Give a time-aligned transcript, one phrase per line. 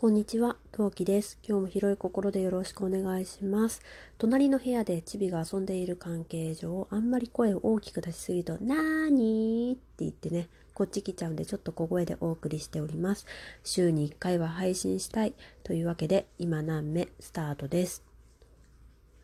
[0.00, 1.38] こんにちは、トウキです。
[1.46, 3.82] 今日も広い心でよろしくお願いします。
[4.16, 13.26] 隣の部屋でチビが遊んでいる関係上、あんまり声を大きく出しすぎると、なーにーって言ってね、こっち来ちゃうんでちょっと小声でお送りしております。
[13.62, 15.34] 週に1回は配信したい
[15.64, 18.02] というわけで、今何目スタートです。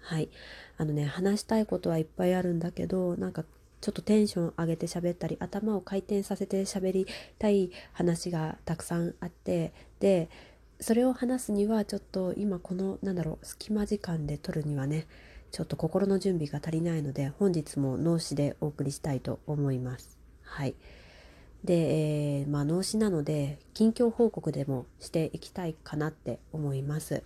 [0.00, 0.28] はい。
[0.76, 3.46] あのね、話したいことはいっぱいあるんだけど、なんか
[3.80, 7.06] ちょっとテンション上げて喋ったり頭を回転させて喋り
[7.38, 10.28] たい話がたくさんあってで
[10.80, 15.06] それを話すにはちょっと今このなんだろう隙間時間で撮るにはね
[15.50, 20.18] ちょっと心の準備が足りないので本日も脳死でお送りしたいと思います。
[20.42, 20.74] はい。
[21.64, 27.22] で、えー、まあ脳死なので近況報告でもしていきたいかなって思います。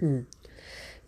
[0.00, 0.26] うん。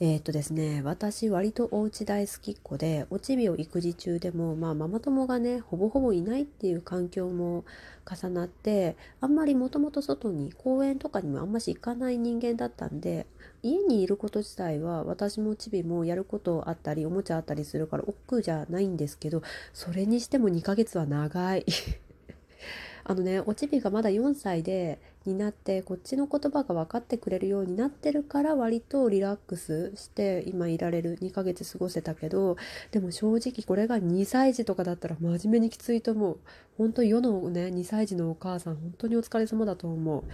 [0.03, 7.67] えー、っとですね、私割とお家大好きっ子で、おちびを育児中でも、まあママ友がね、ほぼほぼいないっていう環境も
[8.11, 13.27] 重なって、あんまりもともと外に公園とかにもあんまし行かない人間だったんで、
[13.63, 19.43] 家にいること自体は私もちびもやることあったり、おもちゃあったりするから億劫じゃないんですけど、
[19.75, 21.67] それにしても2ヶ月は長い。
[23.05, 32.57] あのねおちびがまだ4歳でになってこっちの言葉が分かってくれるようになってるから割とリラックスして今いられる2ヶ月過ごせたけど
[32.91, 36.39] でも正直これが2歳児とかだったら真面目にきついと思う。
[36.79, 40.25] 本当世のね2歳児のお母さん本当にお疲れ様だと思う。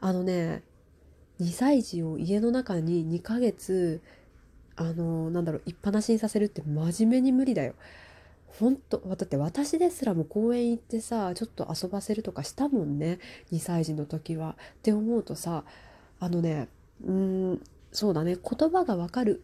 [0.00, 0.62] あのね
[1.40, 4.00] 2歳児を家の中に2ヶ月
[4.74, 7.74] あのなんだろう一っぱなしにさせるって真面目に無理だよ。
[8.58, 13.18] 本当だって私ですらも公園行ってさちょっと遊ばせるとかしたもんね。
[13.52, 14.56] 2歳児の時は。
[14.74, 15.64] って思うとさ
[16.20, 16.68] あのね
[17.04, 18.36] うんそうだね。
[18.36, 19.42] 言葉がわかる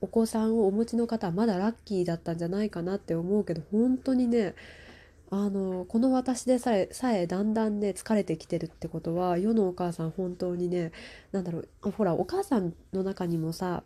[0.00, 4.54] お子さんをお持ちの方はまだラッキーだったんじゃないかなって思うけど本当にね
[5.30, 10.92] あのこの私でさえさえだんだんね疲れてきてるってことは世のお母さん本当にね
[11.32, 11.90] 何だろう。
[11.90, 13.82] ほらお母さんの中にもさ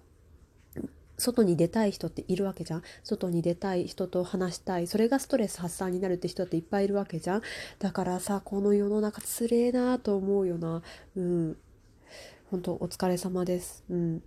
[1.19, 2.83] 外に出たい人っているわけじゃん。
[3.03, 4.87] 外に出たい人と話したい。
[4.87, 7.43] それがストレス発散になるって人っていっぱいいるわけじゃん。
[7.79, 10.83] だからさこの世の中つれえなと思うよな。
[11.17, 11.57] うん。
[12.51, 13.85] 本当お疲れ様です。
[13.91, 14.23] うん。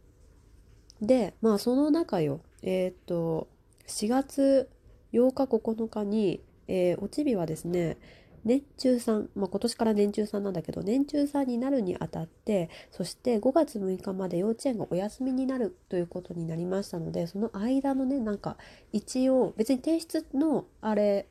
[1.02, 2.42] でまあその中よ。
[2.62, 3.48] えー、っと
[3.88, 4.70] 4月
[5.14, 7.98] 8日9日に、えー、おちびはですね
[8.44, 18.58] 年中さん、まあ、今年から年中さんなんだけど年中さんになるにあたってそして5月6日まで幼稚園がお休みになるということになりましたのでその間のねなんか
[18.92, 21.28] 一応別に提出のあれ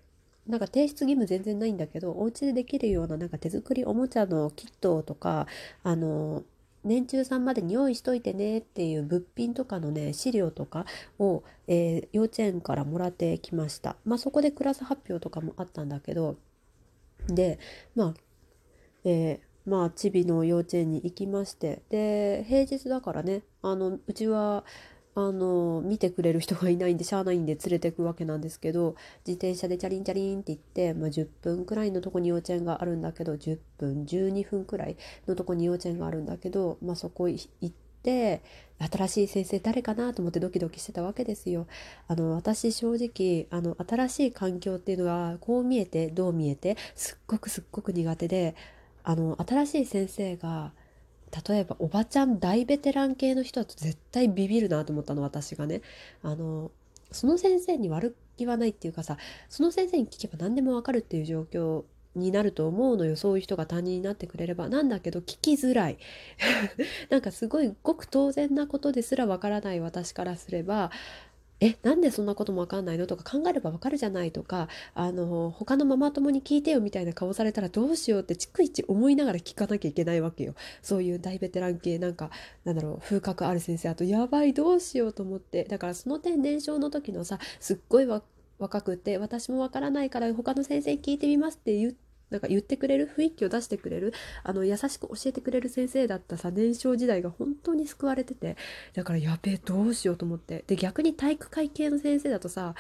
[0.47, 5.47] なんか提出義務全然ないんだけどお家でできるようななんか手作りおもちゃのキットとか
[5.83, 6.43] あの
[6.83, 10.87] 年中さんまでに用意しといてねっていう物品とかのね資料とか
[11.19, 13.97] を、えー、幼稚園からもらってきました。
[14.05, 16.37] まあそこでクラス発表とかもあったんだけど
[17.29, 17.59] で
[17.95, 18.15] まあ
[19.05, 24.65] えー、まあチビの幼稚園に行きましてで平日だからねあのうちは
[25.15, 28.95] あの見てくれる人がいないんでしゃあないんで連れてくわけなんですけど
[29.27, 37.73] 自転車でチャリンチャリンって行って、まあ、10分くらいのとこに幼稚園があるんだけど10分12分くらいのとこに幼稚園があるんだけど、まあ、そこ行っ
[38.03, 38.43] て
[38.79, 41.67] 新しい先生誰かなと思ってドキドキしてたわけですよ。
[42.09, 48.55] あの私正直あの新しい環境っていうのはこう見えてどう見えてすっごくすっごく苦手で
[49.05, 50.73] あの新しい先生が
[51.47, 55.83] 例えばおばちゃん大ベテラン系の人だと絶対ビビるなと思ったの私がね。
[56.23, 56.71] あの
[57.13, 59.17] その先生に悪気はないっていうかさ
[59.49, 61.83] その先生に聞けば何でもわかるっていう状況
[62.15, 63.17] になると思うのよ。
[63.17, 64.69] そういう人が担任になってくれれば。
[64.69, 65.99] なんだけど聞きづらい。
[67.11, 70.91] なんかすごいごく当然なことですらわからない私からすれば
[71.61, 73.07] えなんでそんなこともわかんないの？
[73.07, 80.55] とか考えればわかるじゃないとかあの他のママ友に聞いてよみたいな顔されたらどうしようって逐一思いながら聞かなきゃいけないわけよ。
[80.83, 82.31] そういう大ベテラン系なんか
[82.65, 83.91] なんだろう風格ある先生。
[83.91, 85.65] あとやばいどうしようと思って。
[85.65, 88.07] だからその点年少の時のさすっごい
[88.61, 91.97] 若くて私もわからないから他の先生に聞いてみますって言
[92.31, 93.11] なんか言ってくれる？
[93.13, 94.15] 雰囲気を出してくれる？
[94.45, 98.57] あの優しく教えてくれる先生だったさ年少時代が本当に救われてて
[98.95, 100.63] だからやべえどうしようと思って。
[100.69, 102.77] で逆に体育会系の先生だとさ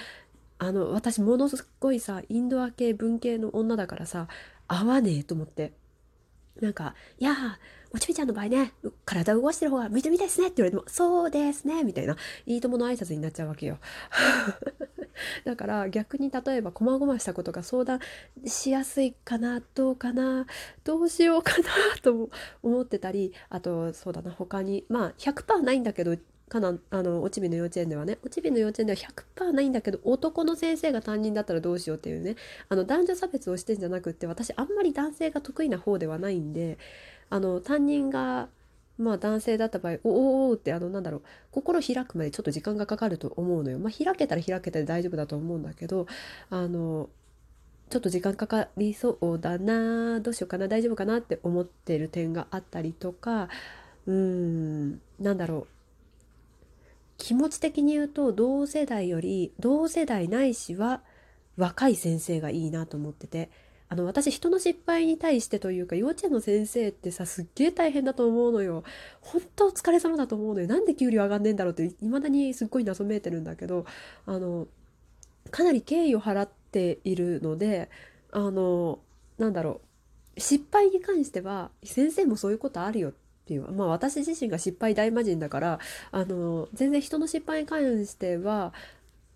[0.59, 4.29] あの私ものすごいさインドア系文系の女だからさ
[4.69, 5.73] 合わねえと思って。
[6.61, 7.59] なんか「いや
[7.93, 8.73] おちびちゃんの場合ね
[9.05, 12.17] 体を動かしてる方が向いてみたいですね」って言われても「そうですね」みたいな
[12.47, 13.79] いいともの挨拶になっちゃうわけよ。
[15.45, 18.01] だから逆に例えば細々したことが相談
[18.47, 20.47] しやすいかなどうかな
[20.83, 21.65] どうしようかな
[22.03, 22.31] と
[22.63, 26.17] 思ってたりあとそうだな他にまあ100%ないんだけど
[26.51, 28.99] かなあのおちびの幼稚園ではねおちびの幼稚園では
[29.37, 32.37] 100%ないんだけど男の先生が担任だったらどうしようっていうね
[32.69, 36.79] あの男女差別をしてんじゃなくって私あんまり男性が得意な方ではないんで
[37.31, 38.49] あの担任が
[38.99, 43.79] まあ男性だった場合おおおってあのなんだろう心開くまでちょっと時間がかかると思うのよ。
[43.79, 46.07] まあ開けたら開けたで大丈夫だと思うんだけど
[46.51, 47.09] あの
[47.89, 53.49] ちょっと時間かかりそうだなどうしようかな大丈夫かなって思ってる点があったりとか
[54.07, 55.67] うーんなんだろう
[57.17, 61.01] 気持ち的に言うと同世代より同世代ないしは
[61.57, 63.51] 若い先生がいいなと思ってて
[63.93, 68.85] あの私人の失敗に対してというか幼稚園の先生ってさすっげえ大変だと思うのよ。
[69.21, 70.69] 本当お疲れ様だと思うのよ。
[70.69, 73.85] なんで給料上がんねえんだろうって未だにすっごい謎めいてるんだけど
[74.27, 74.69] あの
[75.51, 77.91] かなり敬意を払っているので
[78.31, 79.01] あの
[79.39, 79.81] なんだろ
[80.37, 80.41] う。
[80.41, 83.13] 失敗に関しては先生もそういうことあるよっ
[83.45, 83.73] ていう。
[83.73, 85.81] まあ私自身が失敗大魔人だから
[86.13, 88.73] あの全然人の失敗に関しては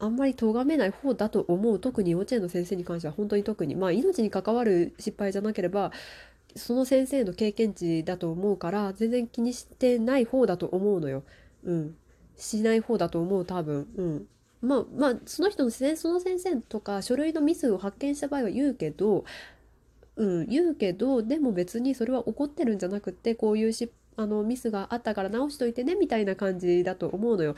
[0.05, 5.93] あんまり咎めない方だと思う特に幼稚園の先生に関しては本当に特にまあ命に関わる失敗じゃなければ
[6.57, 11.25] その先生の経験値だと思うから全然気にしてない方だと思うのよ。
[11.65, 11.97] うん。
[12.37, 13.89] しない方だと思う多分。
[13.97, 14.27] うん。
[14.61, 19.25] まあまあその人のその先生とか書類のミスを発見した場合は言うけど、
[20.17, 27.57] うん、言うけどでも別にそれは怒ってるんじゃなくってこういうしあのミスがあったから直しといてねみたいな感じだと思うのよ。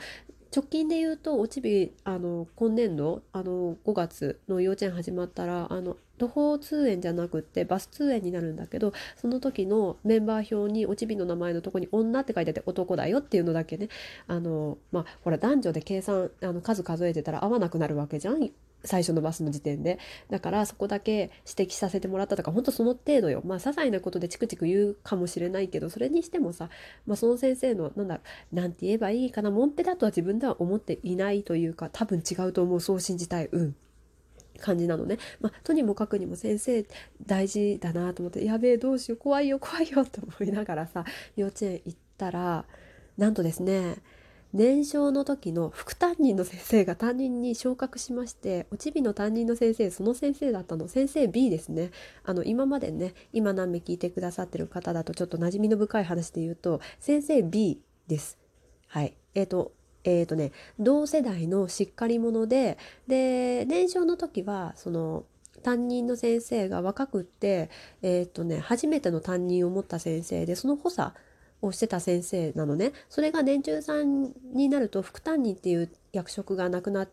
[0.55, 13.89] 直近で言うとおちびあの今年度あの5月の幼稚園始まったらあの徒歩通園じゃなくってバス通園になるんだけどその時のメンバー表におちびの名前のとこに「女」って書いてあって「男だよ」っていうのだけね
[14.27, 18.51] あのまあほら男女で計算あの数数えてたら合わなくなるわけじゃん
[18.87, 19.99] 最初のバスの時点で。
[20.29, 23.41] だからそこだけ指摘させてもらったとか本当その程度よ。
[23.45, 26.69] まあ些細なことでチクチク言うかもしれないけどそれにしてもさ、
[27.05, 33.75] まあ、その先生のなんだなんて言えばいいかなもんぺだとは自分では思っていないというか多分違うと思うそう信じたいうん。
[34.57, 35.19] 感じなのね。
[35.39, 36.85] まあ、とにもかくにも先生
[37.25, 41.05] 大事だなと思ってやべえどうしよう怖いよ怖いよって思いながらさ
[41.35, 42.65] 幼稚園行ったら
[43.17, 43.97] なんとですね
[44.57, 51.91] 年少の時の副担任の先生が担任に昇格しましておちびの担任の先生その先生だったの先生 B ですね。
[52.25, 58.39] あの今までね今何名聞いてくださってる方だとちょっと馴染みの深い話で言うと先生 B です。
[58.87, 59.13] はい。
[59.35, 59.73] えっ、ー、と
[60.03, 65.25] えーとね、同世代のしっかり者でで年少の時はその
[65.61, 67.69] 担任の先生が若くって、
[68.01, 71.13] えーとね、初めての担任を持った先生でその補佐
[71.61, 72.93] をしてた先生なのね。
[73.09, 77.07] それが年中さんになると副担任っていう役職がなくな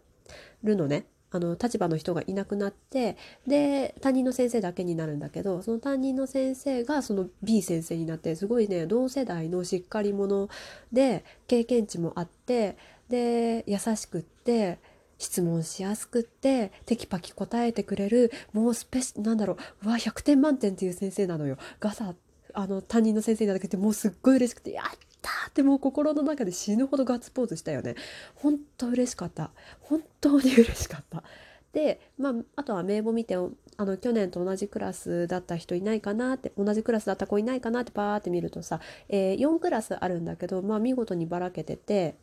[0.62, 1.06] るのね。
[1.30, 10.48] あの立場の人がいなくなってで担任の先生だけになるんだけどその担任の先生がその B 先生になってすごいね同世代のしっかり者
[10.92, 12.76] で経験値もあって
[13.08, 14.78] で優しくって
[15.18, 21.56] 質問しやすくってテキパキ答えてくれるもうスペシなんだろううわ100点満点っていう先生なのよ。
[21.80, 22.14] がさ
[22.54, 24.86] あの担任の先生になだけてもうすっごい嬉しくて「やっ
[25.20, 27.94] た!」ってもう心の中で死ぬほどガッツポーズしたよね
[28.34, 31.22] 本当嬉しかった本当に嬉しかった
[31.72, 42.14] でまああとは名簿見てあの去年と同じクラスだった人いないかなって同じクラスだった子いないかなってパーって見るとさ、えー、4クラスあるんだけどまあ見事にばらけてて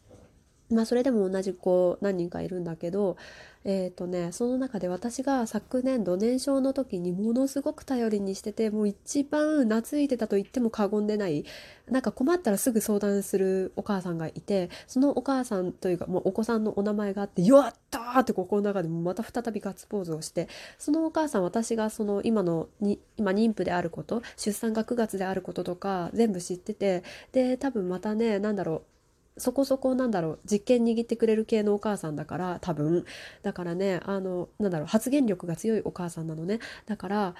[0.73, 3.17] まあそれでも同じ子何人かいるんだけど
[3.63, 11.45] えっ、ー、とねその中で私が昨年度年少の時にものすごく頼りにしててもう一番懐いてたと言っても過言でない
[11.89, 20.47] なんか困ったらすぐ相談するお母さんがいてそのお母さんというかもうお子さんのお名前があって「やったー!」って心の中でもまた再びガッツポーズをして
[20.79, 29.00] そのお母さん私がその今のに今妊婦であること出産が9月であることとか全部知っててで多分またね何だろう
[29.41, 33.05] そこそこなんだろう実験握ってくれる系のお母さんだから多分。
[33.43, 36.59] だからねあのなんだろう発言力が強いお母さんなのね。
[36.85, 37.35] だから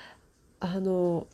[0.59, 1.27] あの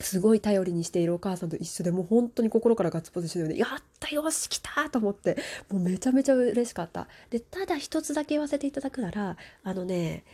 [0.00, 3.58] すごい頼りにしているお母さんと一緒でもう本当に心からガッツポーズしてるよね。
[3.58, 5.36] やったよし来たと思って。
[5.70, 7.08] もうめちゃめちゃ嬉しかった。
[7.30, 10.24] でただ一つだけ言わせていただくならあのね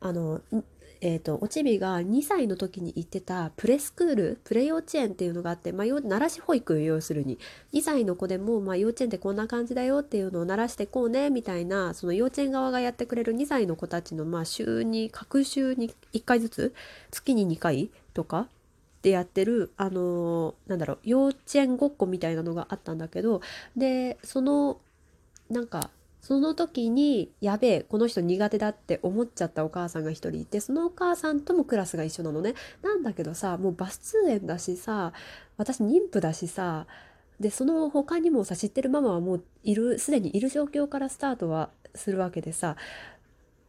[0.00, 0.40] あの
[1.06, 7.38] えーと、おちびが2歳の時に行ってたプレスクールプレ幼稚園っていうのがあって、まあ、慣らし保育要するに。
[7.74, 16.74] 2歳の子でも、まあ、幼稚園ってこんな感じだよっていうのを慣らしてこうねみたいなその幼稚園側がやってくれる2歳の子たちの、まあ、週に各週に1回ずつ
[17.10, 18.48] 月に2回とか
[19.02, 23.42] でやってるあのー、なんだろう幼稚園ごっこみたいなのがあったんだけど
[23.76, 24.78] でその
[25.50, 25.90] なんか
[26.24, 32.54] その時にやべえこの人苦手だって思っちゃったお母さんが一人いてそのお母さんともクラスが一緒なのね。
[32.82, 35.12] なんだけどさもうバス通園だしさ
[35.58, 36.86] 私妊婦だしさ
[37.40, 42.76] でその他にもさ知ってるママはもういるすでにいる状況からスタートはするわけでさ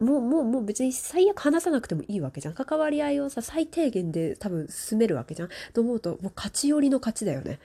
[0.00, 2.54] もうもうもう別に最悪話さなくてもいいわけじゃん。
[2.54, 5.50] 関わり合いをさ最低限で多分進めるわけじゃん。
[5.74, 7.58] と思うともう勝ち寄りの勝ちだよね。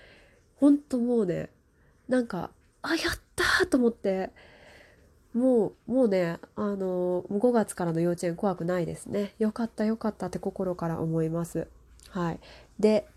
[0.58, 1.50] ほんともうね
[2.10, 3.00] なんかあやっ
[3.38, 4.32] たーと思って。
[5.34, 9.34] もうもうねあの5月からの幼稚園怖くないですね。
[9.40, 11.68] よかったよかったって心から思います。
[12.10, 12.40] はい。
[12.80, 13.08] で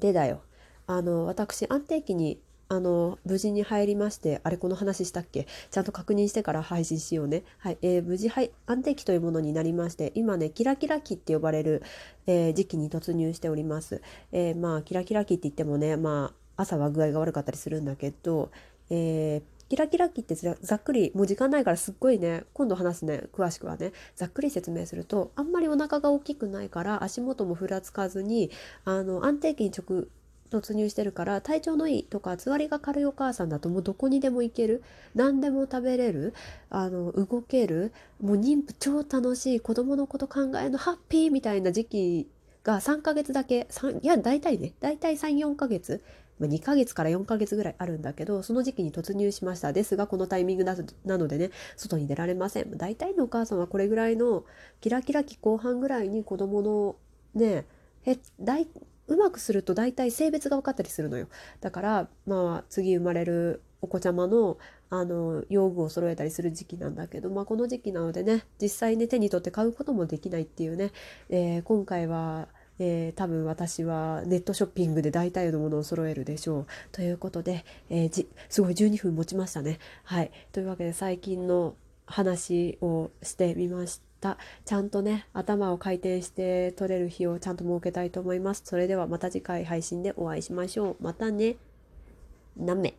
[0.00, 0.40] でだよ。
[0.86, 5.46] あの私安定期にあの無事に入りましてあれこの話したっけ？
[5.70, 7.42] ちゃんと確認してから配信しようね。
[7.58, 8.30] はい、えー、無事
[8.66, 11.82] 安定期というものになりまして今ねキラキラ期って呼ばれる、
[12.26, 14.00] えー、時期に突入しております、
[14.32, 18.50] えー、まあキラキラ期って言ってもねまあ朝は具合が悪かったりするんだけど、
[18.90, 28.50] えーキラキラ期ってざっくりもう時間ないからすっごいね今度話すね詳しくはねざっくり説明するとあんまりお腹が大きくないから足元もふらつかずに
[28.84, 30.06] あの安定期に直
[30.50, 34.82] 突入してるから体調のいいとかつわりが軽いお母さんだともうどこにでも行ける。
[35.14, 36.34] 何でも食べれる。
[36.70, 37.92] あの動ける。
[38.20, 39.60] もう妊婦超楽しい。
[39.60, 42.28] 子供のこと考えのハッピーみたいな時期
[42.62, 43.68] が3ヶ月だけ。
[44.02, 46.02] いや大体ね大体34ヶ月。
[46.40, 49.72] 2ヶ月から4ヶ月ぐらいあるんだけどその時期に突入しました。
[49.72, 50.76] ですがこのタイミングな
[51.18, 52.76] のでね外に出られません。
[52.76, 54.44] 大体のお母さんはこれぐらいの
[54.80, 56.96] キラキラ期後半ぐらいに子供の
[57.34, 57.64] ね
[58.04, 58.66] へ大
[59.08, 61.28] うまくすると大体性別が分かったりするのよ。
[61.60, 70.92] だからまあ次生まれるお子ちゃまのあの用具を揃えたりする時期なんだけど、まあ、この時期なのでね実際ね手に取って買うこともできないっていうね、
[71.28, 76.66] えー、今回はえー、多分私はネットショッピングで大体のものを揃えるでしょう。
[76.92, 79.78] ということで、えー、すごい12分持ちましたね。
[80.04, 80.30] はい。
[80.52, 81.74] というわけで最近の
[82.06, 84.38] 話をしてみました。
[84.64, 88.62] ちゃんとね、頭を回転して取れる日をちゃんと設けたいと思います。
[88.64, 90.96] それではまた次回配信でお会いしましょう。
[91.00, 91.56] またね。
[92.56, 92.94] なめ。